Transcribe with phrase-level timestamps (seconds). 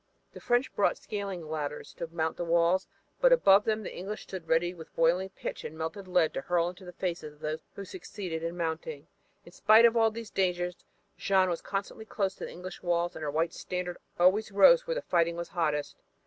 [0.33, 2.87] The French brought scaling ladders to mount the walls,
[3.19, 6.69] but above them the English stood ready with boiling pitch and melted lead to hurl
[6.69, 9.05] into the faces of those who succeeded in mounting.
[9.45, 10.75] In spite of all these dangers
[11.19, 14.95] Jeanne was constantly close to the English walls and her white standard always rose where
[14.95, 15.95] the fighting was hottest.